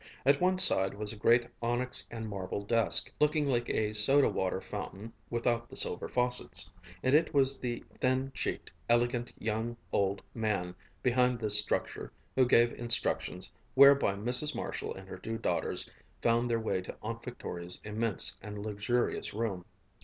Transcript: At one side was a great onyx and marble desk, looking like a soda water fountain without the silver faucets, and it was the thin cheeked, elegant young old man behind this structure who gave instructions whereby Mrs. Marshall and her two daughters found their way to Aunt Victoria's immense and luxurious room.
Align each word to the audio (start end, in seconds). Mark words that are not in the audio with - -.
At 0.25 0.41
one 0.41 0.57
side 0.57 0.95
was 0.95 1.13
a 1.13 1.15
great 1.15 1.45
onyx 1.61 2.07
and 2.09 2.27
marble 2.27 2.65
desk, 2.65 3.11
looking 3.19 3.45
like 3.45 3.69
a 3.69 3.93
soda 3.93 4.29
water 4.29 4.59
fountain 4.59 5.13
without 5.29 5.69
the 5.69 5.77
silver 5.77 6.07
faucets, 6.07 6.73
and 7.03 7.13
it 7.13 7.35
was 7.35 7.59
the 7.59 7.83
thin 7.99 8.31
cheeked, 8.33 8.71
elegant 8.89 9.31
young 9.37 9.77
old 9.93 10.23
man 10.33 10.73
behind 11.03 11.37
this 11.39 11.59
structure 11.59 12.11
who 12.35 12.47
gave 12.47 12.71
instructions 12.73 13.51
whereby 13.75 14.13
Mrs. 14.13 14.55
Marshall 14.55 14.95
and 14.95 15.07
her 15.07 15.19
two 15.19 15.37
daughters 15.37 15.87
found 16.19 16.49
their 16.49 16.59
way 16.59 16.81
to 16.81 16.97
Aunt 17.03 17.23
Victoria's 17.23 17.79
immense 17.83 18.39
and 18.41 18.57
luxurious 18.57 19.35
room. 19.35 19.65